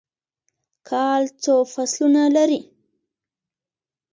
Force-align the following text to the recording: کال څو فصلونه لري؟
کال 0.89 1.23
څو 1.43 1.55
فصلونه 1.73 2.23
لري؟ 2.35 2.59